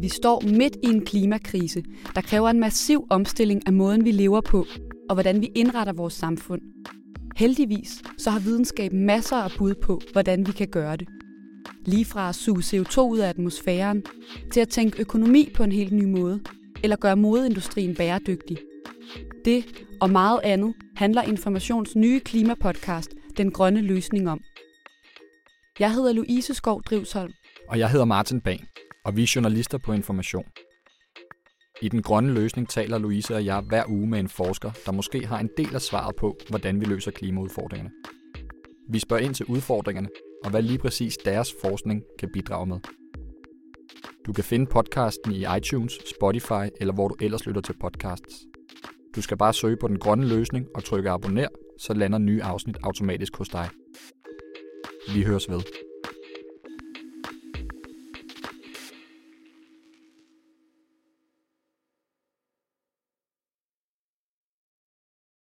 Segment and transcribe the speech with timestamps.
[0.00, 1.82] Vi står midt i en klimakrise,
[2.14, 4.66] der kræver en massiv omstilling af måden, vi lever på,
[5.08, 6.60] og hvordan vi indretter vores samfund.
[7.36, 11.08] Heldigvis så har videnskaben masser af bud på, hvordan vi kan gøre det.
[11.86, 14.02] Lige fra at suge CO2 ud af atmosfæren,
[14.52, 16.40] til at tænke økonomi på en helt ny måde,
[16.82, 18.58] eller gøre modeindustrien bæredygtig.
[19.44, 19.64] Det
[20.00, 24.40] og meget andet handler Informations nye klimapodcast Den Grønne Løsning om.
[25.78, 27.32] Jeg hedder Louise Skov Drivsholm.
[27.68, 28.60] Og jeg hedder Martin Bang,
[29.04, 30.44] og vi er journalister på Information.
[31.82, 35.26] I Den Grønne Løsning taler Louise og jeg hver uge med en forsker, der måske
[35.26, 37.90] har en del af svaret på, hvordan vi løser klimaudfordringerne.
[38.88, 40.08] Vi spørger ind til udfordringerne,
[40.44, 42.78] og hvad lige præcis deres forskning kan bidrage med.
[44.26, 48.34] Du kan finde podcasten i iTunes, Spotify eller hvor du ellers lytter til podcasts.
[49.16, 52.76] Du skal bare søge på den grønne løsning og trykke abonner, så lander nye afsnit
[52.82, 53.68] automatisk hos dig.
[55.12, 55.83] Vi høres ved.